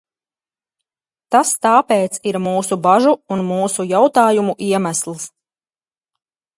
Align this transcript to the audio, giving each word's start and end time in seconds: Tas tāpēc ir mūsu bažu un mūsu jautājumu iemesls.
Tas 1.35 1.51
tāpēc 1.65 2.17
ir 2.31 2.39
mūsu 2.47 2.79
bažu 2.87 3.15
un 3.37 3.47
mūsu 3.53 3.87
jautājumu 3.93 4.59
iemesls. 4.73 5.33